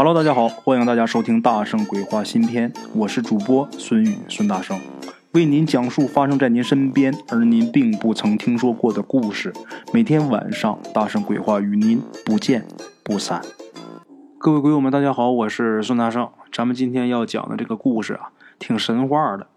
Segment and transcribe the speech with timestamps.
[0.00, 4.78] Hello，大家好，欢迎大家收听《大圣鬼话》新篇，我是主播孙宇孙大圣，
[5.32, 9.52] 为您讲述发生在您身边而您并不曾听说过的故事。
[9.92, 12.64] 每天晚上，《大圣鬼话》与您不见
[13.02, 13.42] 不散。
[14.38, 16.28] 各位鬼友们，大家好，我是孙大圣。
[16.52, 18.30] 咱们今天要讲的这个故事啊，
[18.60, 19.48] 挺神话的，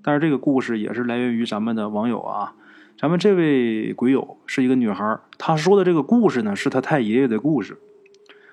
[0.00, 2.54] 但是这个故事也是来源于咱们的网友啊。
[2.96, 7.76] 咱们这位鬼友是一个女孩，她说的这个故事呢，是她太爷爷的故事。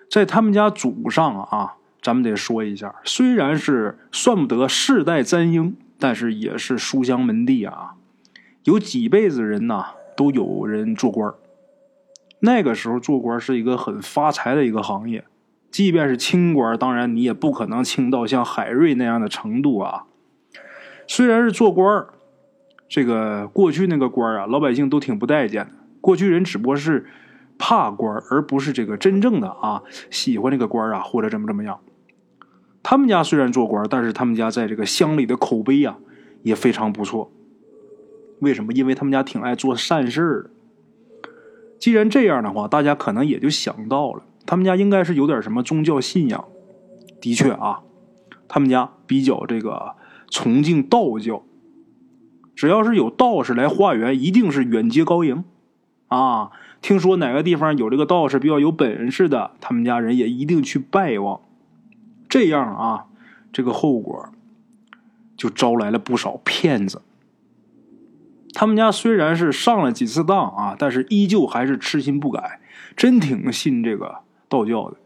[0.10, 7.94] 在他们家祖上啊，咱们得说一下，虽然是算不得世代簪缨，但是也是书香门第啊。
[8.64, 11.32] 有几辈子人呐，都有人做官
[12.40, 15.26] 那个时候做官是一个很发财的一个行业，
[15.70, 20.06] 即便是清官，当然你也不可能清到像海瑞那样的程度啊。
[21.06, 22.06] 虽然是做官
[22.88, 25.72] 这个过去那个官啊，老百姓都挺不待见的。
[26.02, 27.06] 过去人只不过是。
[27.60, 31.80] 怕官而不是这个真正的啊，喜欢这个官啊，或者怎么怎么样。
[32.82, 35.98] 他们家虽然做官，但是他们家在这个乡里的口碑啊
[36.42, 37.32] 也非常不错。
[38.40, 38.72] 为什么？
[38.72, 41.30] 因为他们家挺爱做善事的。
[41.78, 46.46] 既然这样的话，大家可能也就想到了，他们家应该是有点什么宗教信仰。
[47.20, 47.82] 的确啊，
[48.48, 49.96] 他们家比较这个
[50.30, 51.44] 崇敬道教。
[52.56, 55.44] 只要是有道士来化缘，一定是远接高迎
[56.08, 56.52] 啊。
[56.82, 61.42] 听说哪个地方有这个道士比较有本事的，他们家人也一定去拜望。
[62.30, 63.06] 这样啊，
[63.52, 64.30] 这个后果
[65.36, 67.02] 就招来了不少骗子。
[68.54, 72.60] 他们家虽然是上了几次当啊，但是依旧还是痴心不改，
[72.96, 74.98] 真挺信这个道教的。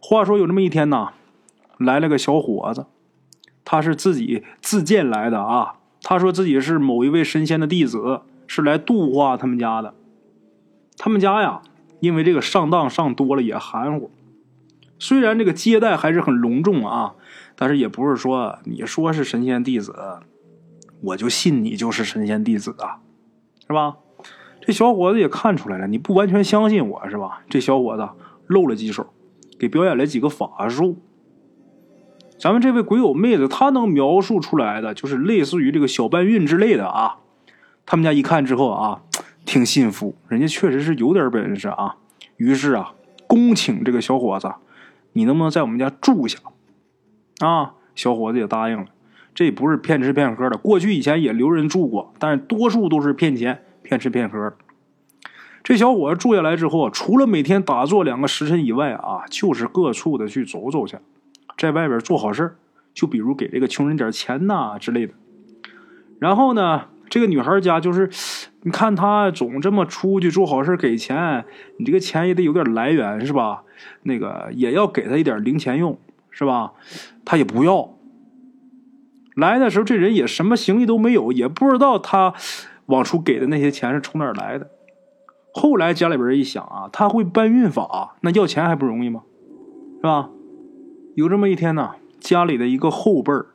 [0.00, 1.10] 话说有这么一天呢，
[1.78, 2.86] 来了个小伙子，
[3.64, 5.74] 他是自己自荐来的啊。
[6.02, 9.94] 他说自己是某一位神仙的弟子，是来度化他们家的。
[10.98, 11.62] 他们家呀，
[12.00, 14.10] 因为这个上当上多了也含糊。
[14.98, 17.14] 虽然这个接待还是很隆重啊，
[17.54, 19.94] 但是也不是说你说是神仙弟子，
[21.00, 22.98] 我就信你就是神仙弟子啊，
[23.68, 23.96] 是吧？
[24.60, 27.42] 这小伙子也看出来了，你不完全相信我是吧？
[27.48, 28.08] 这小伙子
[28.48, 29.06] 露了几手，
[29.56, 30.98] 给表演了几个法术。
[32.40, 37.18] 咱们这位鬼友妹子，她能描述出来的就是类似于这个小搬运之类的啊。
[37.86, 39.02] 他们家一看之后啊。
[39.48, 41.96] 挺信服，人家确实是有点本事啊。
[42.36, 42.92] 于是啊，
[43.26, 44.52] 恭请这个小伙子，
[45.14, 46.38] 你能不能在我们家住下？
[47.38, 48.84] 啊，小伙子也答应了。
[49.34, 54.52] 这不是骗吃骗喝的，过去以前也留人住过，但是多数都是骗钱、骗吃骗喝。
[55.64, 60.98] 这小伙子住下来之后，除了每天打坐两个时辰以外啊，就是各处的去走走去，
[61.56, 62.54] 在外边做好事
[62.92, 65.14] 就比如给这个穷人点钱呐之类的。
[66.18, 66.88] 然后呢？
[67.08, 68.08] 这个女孩家就是，
[68.62, 71.44] 你看她总这么出去做好事给钱，
[71.78, 73.62] 你这个钱也得有点来源是吧？
[74.02, 75.98] 那个也要给她一点零钱用
[76.30, 76.72] 是吧？
[77.24, 77.94] 她也不要。
[79.34, 82.34] 来的时候这人也什么行李都没有，也不知道他
[82.86, 84.68] 往出给的那些钱是从哪儿来的。
[85.54, 89.22] 后来家里边一想啊，他会搬运法，那要钱还不容易吗？
[89.98, 90.30] 是吧？
[91.14, 93.46] 有这么一天呢，家里的一个后辈儿，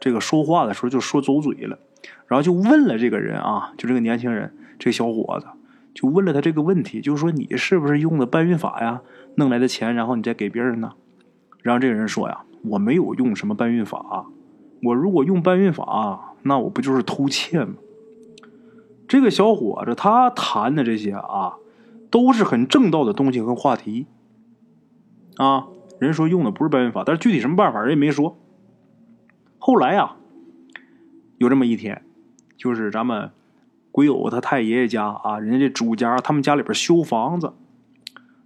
[0.00, 1.78] 这个说话的时候就说走嘴了。
[2.26, 5.46] 然后就问了这个人啊，就这个年轻人，这个小伙子，
[5.94, 9.00] 就问了他这个问题，就是说你是不是用的搬运法呀，
[9.36, 10.94] 弄来的钱，然后你再给别人呢？
[11.62, 14.26] 然后这个人说呀，我没有用什么搬运法，
[14.82, 17.74] 我如果用搬运法，那我不就是偷窃吗？
[19.06, 21.54] 这个小伙子他谈的这些啊，
[22.10, 24.06] 都是很正道的东西和话题
[25.36, 25.68] 啊。
[26.00, 28.36] 人说用的不是搬运法，但是具体什么办法人也没说。
[29.58, 30.16] 后来呀。
[31.38, 32.02] 有这么一天，
[32.56, 33.30] 就是咱们
[33.90, 37.52] 鬼友他太爷爷家啊，人家这主家他们家里边修房子，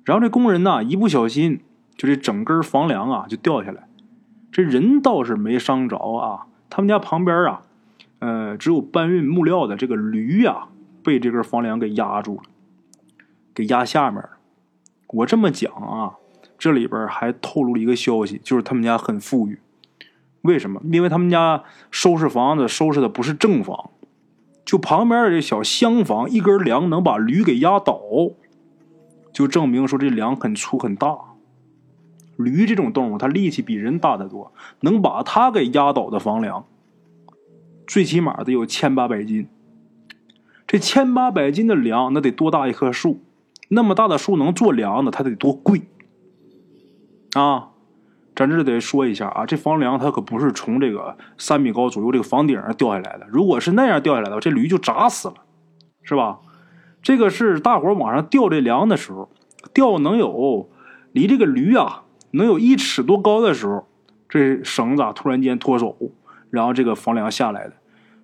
[0.05, 1.61] 然后这工人呢一不小心，
[1.97, 3.89] 就这整根房梁啊就掉下来，
[4.51, 7.63] 这人倒是没伤着啊，他们家旁边啊，
[8.19, 10.69] 呃，只有搬运木料的这个驴呀，
[11.03, 12.43] 被这根房梁给压住了，
[13.55, 14.31] 给压下面了。
[15.09, 16.15] 我这么讲啊，
[16.59, 19.59] 这里边还透露了一个消息，就是他们家很富裕。
[20.43, 20.81] 为什么？
[20.91, 23.91] 因为他们家收拾房子收拾的不是正房，
[24.65, 28.01] 就旁边的这小厢房，一根梁能把驴给压倒，
[29.33, 31.17] 就证明说这梁很粗很大。
[32.37, 36.65] 驴这种动物，它力气比人大得多，能把它给压倒的房梁，
[37.87, 39.47] 最起码得有千八百斤。
[40.67, 43.21] 这千八百斤的梁，那得多大一棵树？
[43.69, 45.83] 那么大的树能做梁的，它得多贵
[47.35, 47.70] 啊！
[48.41, 53.27] 咱这得说一下啊，这房梁它可不是从这个三米高左右这个房顶上掉下来的。
[53.29, 55.35] 如果是那样掉下来的，这驴就砸死了，
[56.03, 56.39] 是吧？
[57.03, 59.29] 这个是大伙往上吊这梁的时候，
[59.75, 60.71] 吊能有
[61.13, 63.87] 离这个驴啊能有一尺多高的时候，
[64.27, 65.95] 这绳子啊突然间脱手，
[66.49, 67.75] 然后这个房梁下来的。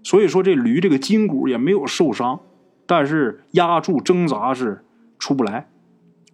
[0.03, 2.41] 所以说这驴这个筋骨也没有受伤，
[2.87, 4.83] 但是压住挣扎是
[5.19, 5.69] 出不来，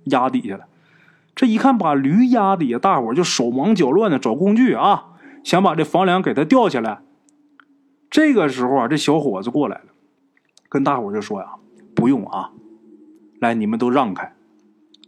[0.04, 0.66] 压底下了。
[1.34, 5.06] 这一看把驴压底下，大伙就手忙脚乱的找工具啊，
[5.42, 7.00] 想把这房梁给它吊起来。
[8.10, 9.84] 这个时候啊，这小伙子过来了，
[10.68, 11.54] 跟大伙就说呀
[11.96, 12.50] ：“不用啊，
[13.40, 14.34] 来，你们都让开。”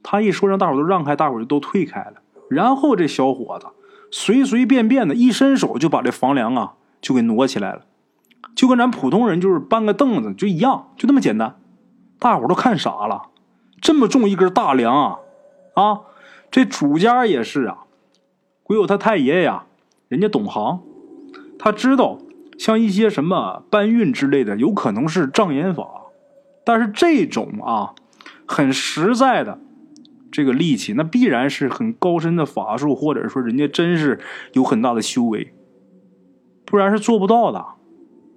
[0.02, 2.14] 他一说让大伙都让开，大伙就都退开了。
[2.48, 3.66] 然后这小伙子
[4.10, 7.82] 随随便便的一伸手就把这房梁啊就给挪起来了，
[8.54, 11.56] 就跟咱普通人就是搬个凳子就一样，就那么简单。
[12.18, 13.28] 大伙都看傻了，
[13.82, 15.18] 这么重一根大梁啊
[15.74, 16.00] 啊！
[16.54, 17.78] 这主家也是啊，
[18.62, 19.66] 鬼友他太爷呀，
[20.06, 20.84] 人家懂行，
[21.58, 22.18] 他知道。
[22.56, 25.84] 像一些什么搬运之类的，有可能是障眼法，
[26.64, 27.96] 但是这种啊，
[28.46, 29.58] 很实在的
[30.30, 34.20] 这个力气，那必然是很高深的法术，或者说人家真是
[34.52, 35.52] 有很大的修为，
[36.64, 37.66] 不然是做不到的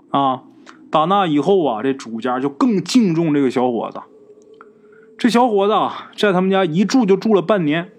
[0.09, 0.41] 啊。
[0.89, 4.01] 打那以后啊，这主家就更敬重这个小伙子。
[5.19, 5.73] 这小伙子
[6.15, 7.91] 在他们家一住就住了半年，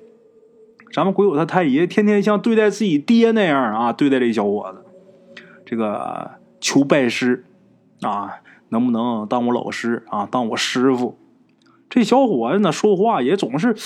[0.93, 4.85] 咱们鬼友他太爷天天像对待自己爹那样啊对待这小伙子。
[5.65, 6.31] 这个
[6.61, 7.45] 求拜师，
[8.01, 8.37] 啊，
[8.71, 10.27] 能不能当我老师啊？
[10.31, 11.19] 当我师傅？
[11.91, 13.77] 这小伙子呢，说话也总是，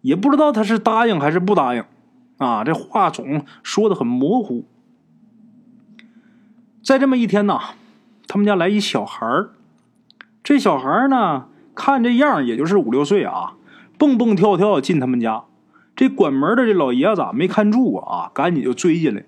[0.00, 1.84] 也不知道他是答应还是不答应，
[2.38, 4.64] 啊，这话总说的很模糊。
[6.82, 7.60] 在这么一天呢，
[8.26, 9.50] 他们家来一小孩儿，
[10.42, 11.46] 这小孩儿呢，
[11.76, 13.54] 看这样也就是五六岁啊，
[13.96, 15.44] 蹦蹦跳跳进他们家，
[15.96, 19.24] 这管门的这老爷子没看住啊，赶紧就追进来。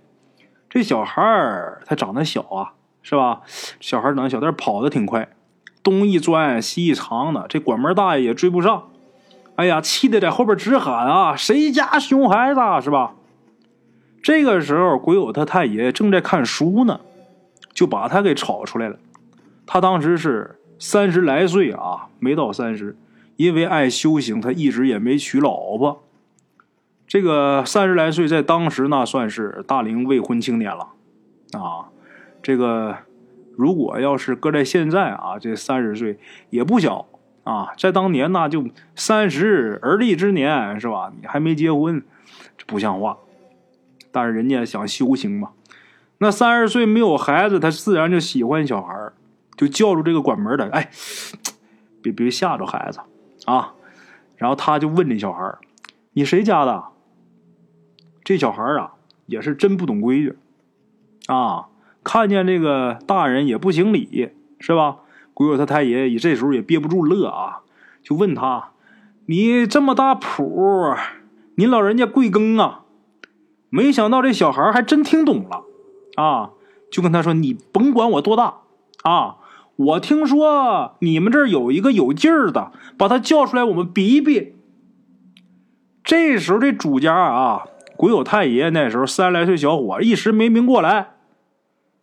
[0.68, 3.40] 这小孩儿他长得小啊，是吧？
[3.80, 5.30] 小孩长得小，但是跑的挺快，
[5.82, 8.90] 东一钻西一藏的，这管门大爷也追不上。
[9.56, 13.14] 哎呀，气得在后边直喊啊：“谁家熊孩子是吧？”
[14.22, 17.00] 这个时候，鬼友他太爷正在看书呢，
[17.72, 18.96] 就把他给吵出来了。
[19.66, 22.96] 他当时是三十来岁啊，没到三十，
[23.36, 26.04] 因为爱修行，他一直也没娶老婆。
[27.08, 30.88] 这个三十来岁，在当时那算是大龄未婚青年了，
[31.58, 31.88] 啊，
[32.42, 32.98] 这个
[33.56, 36.18] 如果要是搁在现在啊，这三十岁
[36.50, 37.06] 也不小
[37.44, 41.10] 啊，在当年那就三十而立之年是吧？
[41.18, 42.04] 你还没结婚，
[42.58, 43.16] 这不像话。
[44.12, 45.52] 但是人家想修行嘛，
[46.18, 48.94] 那三十岁没有孩子，他自然就喜欢小孩
[49.56, 50.90] 就叫住这个管门的，哎，
[52.02, 53.00] 别别吓着孩子
[53.46, 53.72] 啊。
[54.36, 55.54] 然后他就问这小孩
[56.12, 56.84] 你谁家的？”
[58.28, 58.92] 这小孩啊，
[59.24, 60.36] 也是真不懂规矩
[61.28, 61.68] 啊！
[62.04, 64.98] 看见这个大人也不行礼，是吧？
[65.32, 67.60] 鬼友他太爷也这时候也憋不住乐啊，
[68.02, 68.72] 就问他
[69.24, 70.94] ：“你这么大谱，
[71.54, 72.82] 你老人家贵庚啊？”
[73.70, 75.64] 没想到这小孩还真听懂了
[76.16, 76.50] 啊，
[76.90, 78.58] 就跟他说：“你甭管我多大
[79.04, 79.36] 啊，
[79.76, 84.54] 我听说你们这儿有一个有劲儿的，把他叫出来，我们比一比。”
[86.04, 87.64] 这时候这主家啊。
[87.98, 91.14] 鬼友太爷那时候三十来岁小伙，一时没明过来，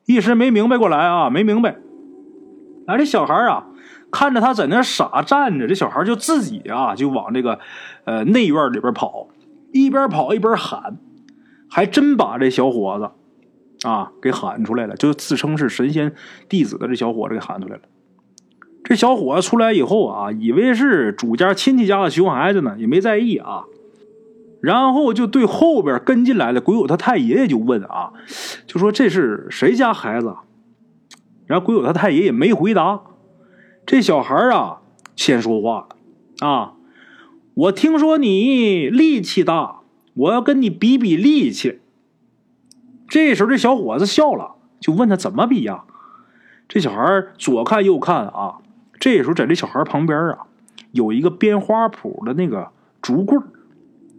[0.05, 1.77] 一时没明白过来啊，没明白。
[2.85, 3.67] 哎，这小孩啊，
[4.11, 7.59] 看着他在那傻站着，这小孩就自己啊，就往这个
[8.03, 9.29] 呃内院里边跑，
[9.71, 10.97] 一边跑一边喊，
[11.69, 16.13] 还真把这小伙子啊给喊出来了，就自称是神仙
[16.49, 17.83] 弟子的这小伙子给喊出来了。
[18.83, 23.63] 这小伙子出来以后啊，以为是主家亲戚家的熊孩子呢，也没在意啊。
[24.65, 28.13] 然后就对后边跟进来的鬼友他太爷爷就问啊，
[28.65, 30.35] 就说这是谁家孩子？
[31.45, 33.01] 然后鬼友他太爷爷没回答。
[33.85, 34.79] 这小孩啊
[35.15, 35.87] 先说话
[36.39, 36.73] 啊，
[37.53, 39.81] 我听说你力气大，
[40.15, 41.81] 我要跟你比比力气。
[43.07, 45.83] 这时候这小伙子笑了，就问他怎么比呀？
[46.67, 48.55] 这小孩左看右看啊，
[48.99, 50.47] 这时候在这小孩旁边啊
[50.91, 52.69] 有一个编花圃的那个
[52.99, 53.39] 竹棍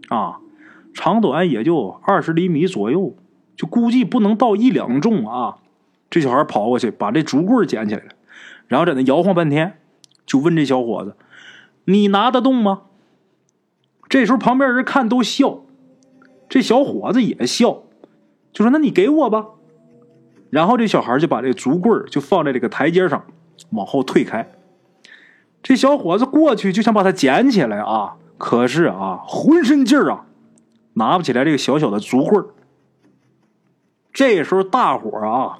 [0.08, 0.38] 啊，
[0.94, 3.14] 长短也就二十厘米左右，
[3.56, 5.56] 就估计不能到一两重啊。
[6.08, 8.02] 这小孩跑过去，把这竹棍捡起来，
[8.68, 9.78] 然后在那摇晃半天，
[10.24, 11.16] 就问这小伙子
[11.86, 12.82] ：“你拿得动吗？”
[14.08, 15.58] 这时候旁边人看都笑，
[16.48, 17.82] 这小伙子也笑，
[18.52, 19.46] 就说：“那你给我吧。”
[20.48, 23.24] 然后这小孩就把这竹棍就放在这个台阶上，
[23.70, 24.48] 往后退开。
[25.60, 28.16] 这小伙子过去就想把它捡起来啊。
[28.38, 30.26] 可是啊，浑身劲儿啊，
[30.94, 32.48] 拿不起来这个小小的竹棍儿。
[34.12, 35.58] 这时候大伙儿啊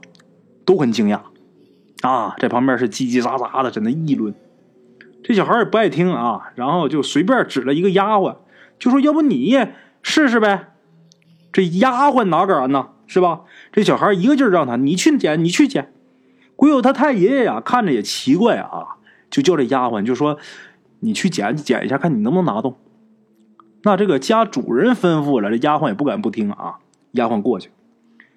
[0.64, 1.20] 都很惊讶，
[2.00, 4.34] 啊，在旁边是叽叽喳喳的在那议论。
[5.22, 8.36] 这小孩也不爱听啊，然后就随便指了一个丫鬟，
[8.78, 9.58] 就说：“要不你
[10.02, 10.72] 试试呗。
[11.52, 12.90] 这丫鬟哪敢呢？
[13.06, 13.40] 是吧？
[13.72, 15.92] 这小孩一个劲儿让他，你去捡，你去捡。
[16.54, 18.96] 鬼友他太爷爷呀，看着也奇怪啊，
[19.30, 20.38] 就叫这丫鬟，就说
[21.06, 22.74] ：“你去捡捡一下，看你能不能拿动。”
[23.82, 26.78] 那这个家主人吩咐了，这丫鬟也不敢不听啊。
[27.12, 27.70] 丫鬟过去，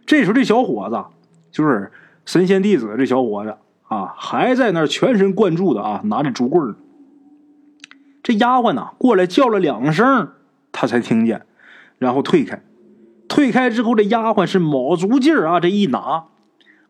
[0.05, 1.03] 这时候这小伙子
[1.51, 1.91] 就是
[2.23, 3.57] 神仙弟子，这小伙子
[3.88, 6.75] 啊，还在那全神贯注的啊，拿着竹棍
[8.21, 10.29] 这丫鬟呢，过来叫了两声，
[10.71, 11.47] 他才听见，
[11.97, 12.61] 然后退开。
[13.27, 16.25] 退开之后，这丫鬟是卯足劲儿啊，这一拿，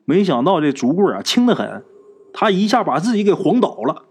[0.03, 1.83] 没想到这竹棍啊轻得很，
[2.33, 4.03] 他一下把自己给晃倒了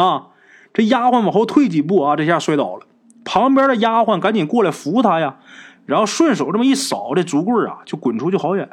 [0.00, 0.28] 啊！
[0.72, 2.86] 这丫鬟往后退几步啊，这下摔倒了。
[3.24, 5.38] 旁边的丫鬟赶紧过来扶他呀，
[5.86, 8.68] 然后顺手这么一扫，这竹棍啊就滚出去好远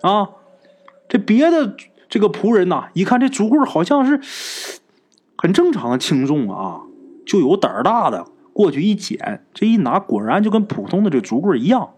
[0.00, 0.30] 啊！
[1.08, 1.76] 这别的
[2.08, 4.20] 这个仆人呐，一看这竹棍好像是
[5.36, 6.82] 很正常的轻重啊，
[7.26, 8.26] 就有胆大的。
[8.54, 11.94] 过去一捡，这一拿，果然就跟普通的这竹棍一样，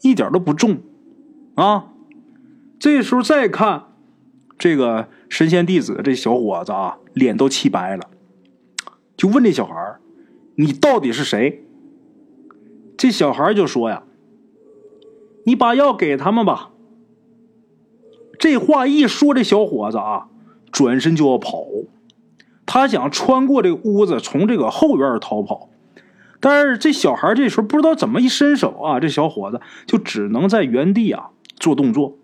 [0.00, 0.78] 一点都不重，
[1.56, 1.86] 啊！
[2.78, 3.86] 这时候再看
[4.56, 8.08] 这个神仙弟子这小伙子啊，脸都气白了，
[9.22, 9.98] 就问这小孩
[10.56, 11.64] 你到底是谁？”
[12.98, 14.02] 这小孩就说：“呀，
[15.44, 16.70] 你把药给他们吧。”
[18.36, 20.26] 这话一说，这小伙子啊，
[20.72, 21.64] 转身就要跑，
[22.66, 25.68] 他想穿过这个屋子，从这个后院逃跑。
[26.40, 32.16] 但是这小孩这时候不知道怎么一伸手啊，这小伙子就只能在原地啊做动作，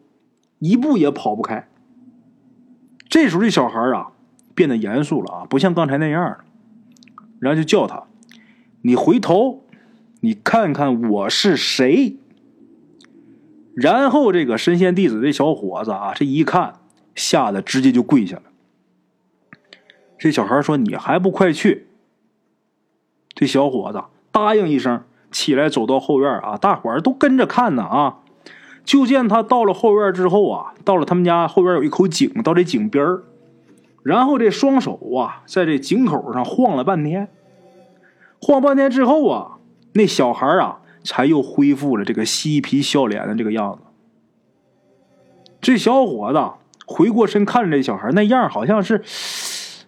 [0.58, 1.68] 一步也跑不开。
[3.08, 4.10] 这时候这小孩啊
[4.56, 6.38] 变得严肃了啊，不像刚才那样了。
[7.38, 8.04] 然后就叫他
[8.82, 9.64] ：“你回头，
[10.20, 12.16] 你看看我是谁。”
[13.74, 16.80] 然后这个神仙弟子这小伙子啊，这一看，
[17.14, 18.42] 吓得直接就跪下了。
[20.18, 21.86] 这小孩说：“你还不快去！”
[23.34, 24.02] 这小伙子
[24.32, 28.18] 答应一声，起来走到后院啊，大伙儿都跟着看呢啊。
[28.84, 33.22] 就见他到了后院之后啊，到了他们家后院有一口井，到这井边儿，
[34.08, 37.28] 然后这双手啊，在这井口上晃了半天，
[38.40, 39.58] 晃半天之后啊，
[39.92, 43.80] 那小孩啊，才又恢复了这个嬉皮笑脸的这个样子。
[45.60, 46.42] 这小伙子
[46.86, 49.02] 回过身看着这小孩，那样好像是。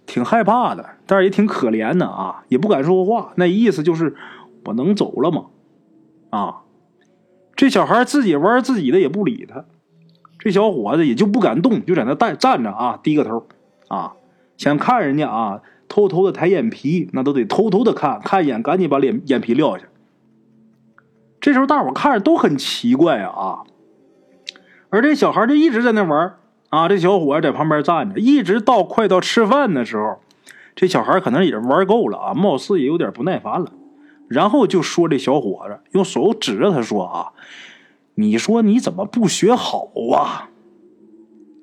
[0.07, 3.33] 挺害怕的，但是也挺可怜的啊，也不敢说话。
[3.37, 4.17] 那意思就是
[4.65, 5.47] 我能走了吗？
[6.31, 6.63] 啊，
[7.55, 9.67] 这小孩自己玩自己的，也不理他。
[10.41, 13.47] 这小伙子也就不敢动，就在那站站着啊，低个头
[13.91, 14.15] 啊，
[14.57, 19.85] 想看人家啊，偷偷的抬眼皮，那都得偷偷的看看一眼，赶紧把脸眼皮撂下。
[21.41, 23.65] 这时候大伙看着都很奇怪啊，
[24.91, 26.37] 而这小孩就一直在那玩。
[26.69, 30.21] 啊，这小伙在旁边站着，一直到快到吃饭的时候，
[30.77, 33.73] 这小孩可能也玩够了啊，貌似也有点不耐烦了，
[34.29, 37.33] 然后就说：“这小伙子用手指着他说啊，
[38.15, 40.51] 你说你怎么不学好啊？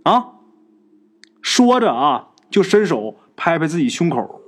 [0.04, 0.32] 啊！”
[1.58, 4.42] 说着啊，就伸手拍拍自己胸口，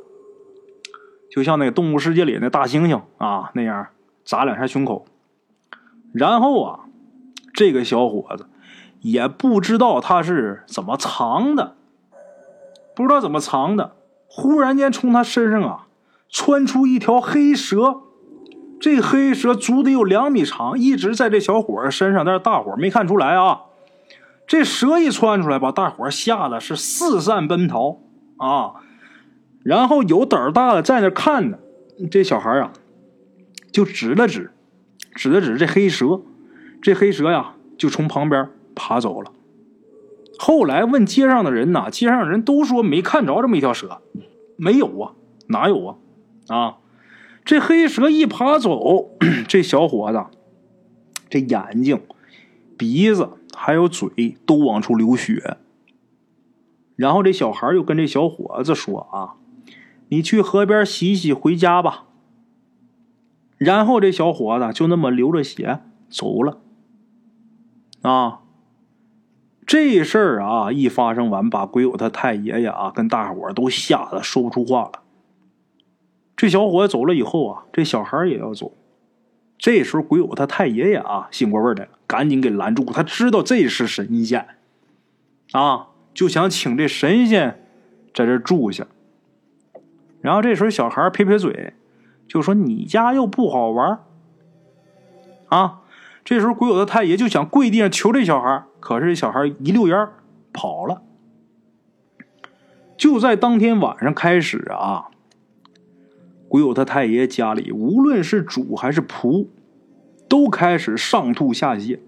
[1.32, 3.88] 就像那个《动物世界》里那大猩猩啊那样
[4.24, 5.08] 砸两下胸口，
[6.14, 6.82] 然后啊，
[7.52, 8.46] 这个小伙子。
[9.02, 11.78] 也不知道他是怎么藏的，
[12.96, 13.96] 不知道怎么藏的。
[14.28, 15.88] 忽然间，从他身上啊
[16.30, 18.02] 窜出一条黑蛇，
[18.80, 23.62] 这黑蛇足得有两米长，一直在这小伙身上，但是大伙没看出来啊。
[24.50, 28.02] 这蛇一窜出来，把大伙吓得是四散奔逃
[28.38, 28.82] 啊。
[29.62, 31.60] 然后有胆儿大的在那看呢，
[32.10, 32.74] 这小孩啊
[33.72, 34.52] 就指了指，
[35.14, 36.22] 指了指这黑蛇，
[36.82, 38.50] 这黑蛇呀就从旁边。
[38.82, 39.34] 爬走了。
[40.38, 44.02] 后来问街上的人呐，街上人都说没看着这么一条蛇，
[44.56, 45.12] 没有啊，
[45.48, 45.96] 哪有啊？
[46.48, 46.78] 啊，
[47.44, 49.10] 这黑蛇一爬走，
[49.50, 50.26] 这小伙子
[51.30, 52.00] 这眼睛、
[52.78, 55.58] 鼻子还有嘴都往出流血。
[56.96, 59.36] 然后这小孩又跟这小伙子说：“啊，
[60.10, 62.06] 你去河边洗洗，回家吧。”
[63.58, 66.60] 然后这小伙子就那么流着血走了。
[68.02, 68.42] 啊。
[69.68, 75.04] 这事儿啊，一发生完，把鬼友他太爷爷啊跟大伙都吓得说不出话了。
[76.36, 78.74] 这小伙子走了以后啊，这小孩也要走。
[79.60, 82.86] 这时候鬼友他太爷爷啊醒过味来了，赶紧给拦住。
[82.86, 84.48] 他知道这是神仙，
[85.52, 87.62] 啊，就想请这神仙
[88.14, 88.88] 在这住下。
[90.22, 91.74] 然后这时候小孩撇撇嘴，
[92.28, 94.00] 就说：“你家又不好玩
[95.50, 95.82] 啊。”
[96.24, 98.64] 这时候鬼友他太爷就想跪地上求这小孩。
[98.80, 100.08] 可是这小孩一溜烟
[100.54, 101.02] 跑了。
[102.98, 105.08] 就在当天晚上开始啊，
[106.50, 109.46] 鬼友他太爷家里，无论是主还是仆，
[110.28, 112.00] 都开始上吐下泻，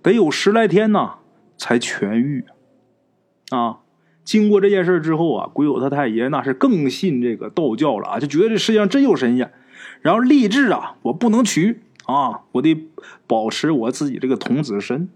[0.00, 1.14] 得有十来天呢
[1.58, 2.44] 才痊愈。
[3.50, 3.80] 啊，
[4.24, 9.52] 经过这件事之后啊，鬼友他太爷那是更信这个道教了啊，就觉得这世界上真有神仙，
[10.00, 12.88] 然后立志啊，我不能娶啊，我得
[13.26, 15.08] 保持我自己这个童子身。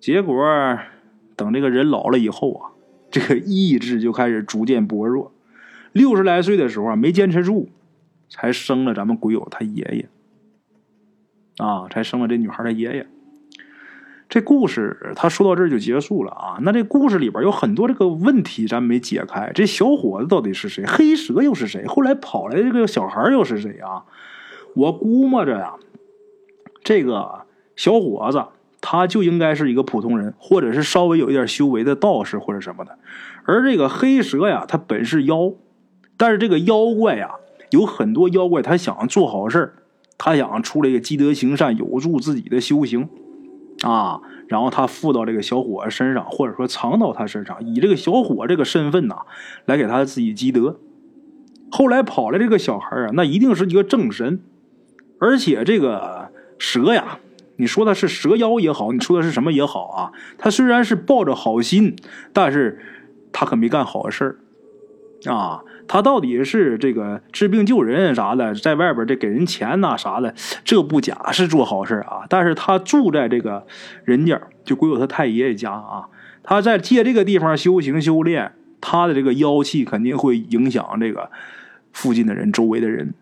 [0.00, 0.44] 结果
[1.36, 2.70] 等这个人老了以后啊，
[3.12, 5.32] 这个意志就开始逐渐薄弱。
[5.92, 7.68] 六十来岁的时候啊，没坚持住，
[8.28, 10.08] 才生了咱们鬼友他爷爷，
[11.58, 13.06] 啊，才生了这女孩的爷爷。
[14.28, 16.58] 这故事他说到这儿就结束了啊。
[16.62, 20.86] 那这故事里边有很多这个问题咱没解开，这小伙子到底是谁？
[20.86, 21.84] 黑蛇又是谁？
[21.86, 24.04] 后来跑来这个小孩又是谁啊？
[24.76, 25.74] 我估摸着呀，
[26.84, 28.44] 这个小伙子
[28.80, 32.96] 他就应该是一个普通人，或者是稍微有一点修为的道士或者什么的。
[33.44, 35.52] 而这个黑蛇呀，他本是妖。
[36.20, 37.30] 但是这个妖怪呀，
[37.70, 39.72] 有很多妖怪，他想做好事
[40.18, 43.08] 他想出来一个积德行善，有助自己的修行，
[43.80, 49.20] 啊，然后他附到这个小伙身上，或者说藏到他身上，以这个小伙这个身份呐，
[49.64, 50.78] 来给他自己积德。
[51.70, 54.42] 后来跑来这个小孩啊，那一定是一个正神，
[55.20, 57.18] 而且这个蛇呀，
[57.56, 61.96] 你说他是蛇妖也好，你说的是什么也好啊，他虽然是抱着好心，
[62.34, 62.78] 但是
[63.32, 64.39] 他可没干好事
[65.26, 65.62] 啊。
[65.88, 70.32] 他到底是这个治病救人啥的，在外边这给人钱呐啥的，
[70.64, 72.22] 这不假是做好事啊。
[72.28, 73.66] 但是他住在这个
[74.04, 76.06] 人家，就归有他太爷爷家啊。
[76.44, 81.30] 他在借这个地方修行修炼，他的这个妖气肯定会影响这个
[81.92, 83.12] 附近的人、周围的人。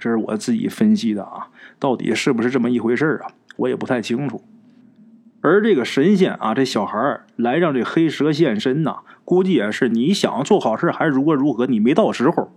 [0.00, 1.46] 这是我自己分析的啊，
[1.78, 3.30] 到底是不是这么一回事啊？
[3.56, 4.42] 我也不太清楚。
[5.42, 8.96] 而这个神仙啊，这小孩来让这黑蛇现身呐。
[9.26, 12.52] 估计也是，你想做好事还是如何如何，你没到时候。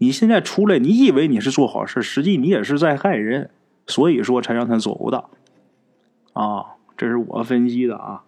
[0.00, 3.50] 你现在出来，你以为你是做好事，实际你也是在害人，
[3.86, 5.26] 所以说才让他走的。
[6.32, 8.22] 啊，这是我分析的啊。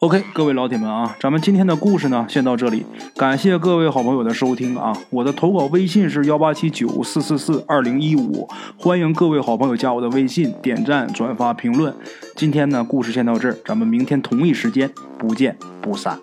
[0.00, 2.84] OK，各位老铁们啊，咱们今天的故事呢，先到这里。
[3.14, 4.92] 感谢各位好朋友的收听啊！
[5.10, 11.94] 我的投稿微信是幺八七九四四四二零一五，欢迎各位好朋友加我的微信，点赞、转发、评论。
[12.34, 16.18] 今天呢，故事先到这儿，咱们明天同一时间不见不散。